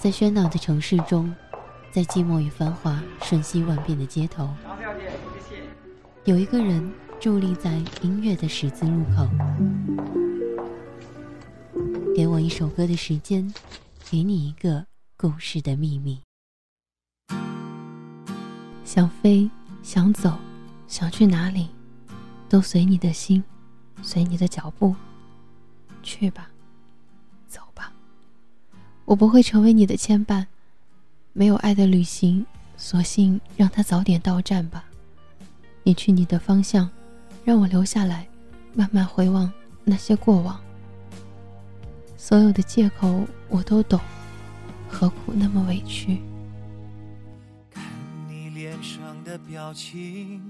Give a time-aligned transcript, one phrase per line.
[0.00, 1.30] 在喧闹的城市中，
[1.92, 4.48] 在寂寞与繁华瞬息万变的街头，
[6.24, 6.90] 有一个人
[7.20, 9.28] 伫立在音乐的十字路口。
[12.16, 13.52] 给我一首歌的时间，
[14.10, 14.86] 给你一个
[15.18, 16.18] 故事的秘密。
[18.82, 19.50] 想飞，
[19.82, 20.32] 想走，
[20.88, 21.68] 想去哪里，
[22.48, 23.44] 都随你的心，
[24.00, 24.96] 随你的脚步，
[26.02, 26.50] 去吧。
[29.10, 30.46] 我不会成为你的牵绊，
[31.32, 32.46] 没有爱的旅行，
[32.76, 34.84] 索性让它早点到站吧。
[35.82, 36.88] 你去你的方向，
[37.44, 38.28] 让我留下来，
[38.72, 40.60] 慢慢回望那些过往。
[42.16, 43.98] 所有的借口我都懂，
[44.88, 46.20] 何苦那么委屈？
[47.68, 47.82] 看
[48.28, 50.40] 你脸上的表情，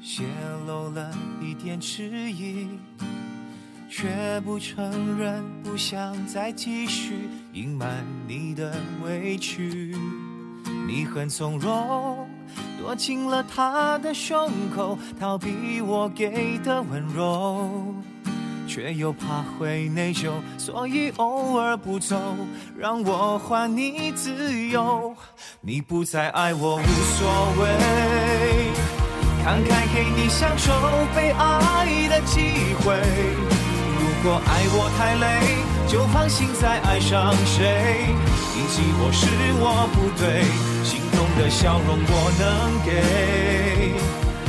[0.00, 0.24] 泄
[0.66, 2.66] 露了一点迟疑。
[3.90, 9.96] 却不承认，不想再继续隐瞒你的委屈。
[10.86, 12.28] 你很从容，
[12.78, 17.94] 躲进了他的胸口，逃避我给的温柔，
[18.66, 22.16] 却又怕会内疚，所以偶尔不走，
[22.76, 25.14] 让我还你自由。
[25.60, 27.68] 你不再爱我无所谓，
[29.44, 30.72] 慷慨给你享受
[31.14, 33.57] 被爱的机会。
[34.20, 38.10] 如果爱我太累，就放心再爱上谁。
[38.52, 39.28] 你寂寞是
[39.60, 40.42] 我不对，
[40.82, 42.42] 心痛的笑容我能
[42.82, 43.94] 给。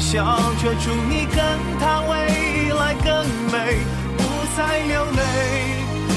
[0.00, 0.18] 笑
[0.60, 1.38] 着祝你跟
[1.78, 3.78] 他未来更美，
[4.18, 4.20] 不
[4.56, 5.22] 再流泪。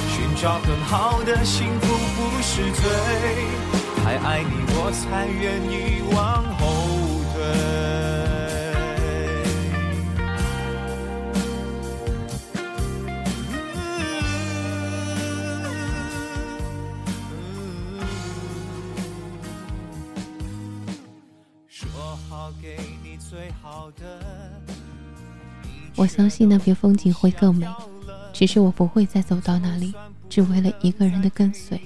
[0.10, 1.86] 寻找更好的幸福
[2.18, 2.82] 不是罪，
[4.04, 6.65] 太爱你我才愿意往后
[25.96, 27.66] 我相信那片风景会更美，
[28.34, 29.94] 只是我不会再走到那里，
[30.30, 31.80] 只为了一个人的跟随。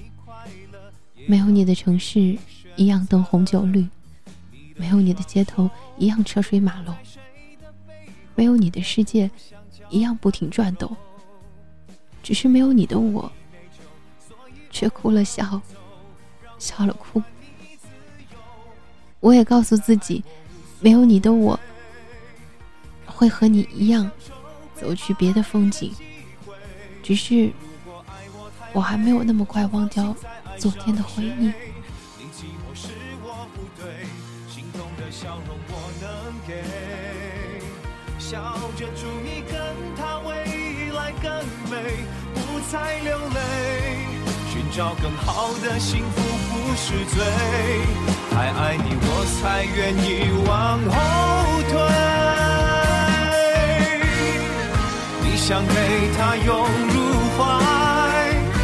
[1.26, 2.36] 没有你的城市
[2.76, 3.86] 一样灯红酒绿，
[4.74, 6.94] 没有你的街头一样车水马龙，
[8.34, 9.30] 没有你的世界
[9.90, 10.96] 一样不停转动。
[12.22, 13.30] 只是没有你的我，
[14.70, 15.60] 却哭了笑，
[16.58, 17.22] 笑了哭。
[19.20, 20.24] 我也告诉自己，
[20.80, 21.58] 没有你的我。
[23.06, 24.10] 会和你一样
[24.74, 25.92] 走去别的风景，
[27.02, 27.52] 只是
[28.72, 30.16] 我还没有那么快忘掉
[30.56, 31.52] 昨天的回忆。
[38.18, 41.30] 笑着祝你跟他未来更
[41.70, 44.06] 美，不再流泪，
[44.50, 46.22] 寻找更好的幸福
[46.76, 47.16] 是罪。
[48.32, 50.08] 还爱你，我才愿意
[50.46, 50.94] 往后
[51.68, 51.72] 退。
[55.22, 55.72] 你想被
[56.16, 56.48] 他拥
[56.88, 56.94] 入
[57.36, 57.38] 怀，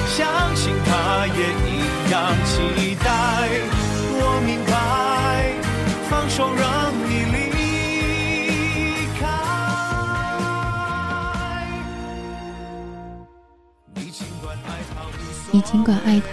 [0.08, 0.16] 相
[0.54, 1.70] 信他也一
[2.10, 2.14] 样
[2.46, 2.54] 期
[3.04, 3.06] 待。
[4.18, 4.72] 我明白，
[6.08, 6.64] 放手让
[7.08, 7.36] 你离
[9.18, 9.20] 开。
[15.50, 16.32] 你尽管爱他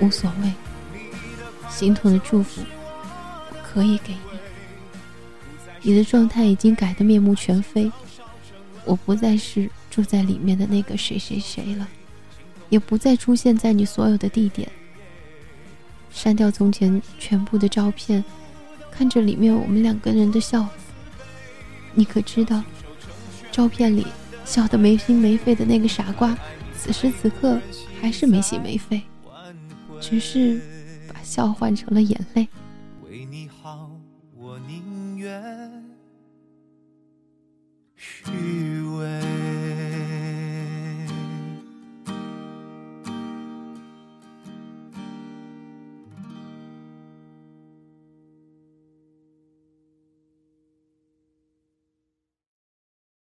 [0.00, 0.46] 无所谓。
[1.78, 2.60] 心痛的祝福
[3.62, 4.12] 可以给
[5.82, 7.90] 你，你的状态已经改得面目全非。
[8.84, 9.70] 我不再是。
[9.90, 11.88] 住在里面的那个谁谁谁了，
[12.68, 14.70] 也不再出现在你所有的地点。
[16.12, 18.22] 删掉从前全部的照片，
[18.92, 20.68] 看着里面我们两个人的笑。
[21.94, 22.62] 你可知道，
[23.50, 24.06] 照片里
[24.44, 26.36] 笑得没心没肺的那个傻瓜，
[26.76, 27.58] 此时此刻
[28.00, 29.02] 还是没心没肺，
[30.00, 30.60] 只是
[31.28, 32.48] 笑换成了眼泪。